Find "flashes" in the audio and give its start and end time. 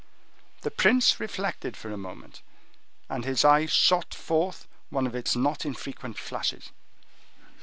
6.17-6.71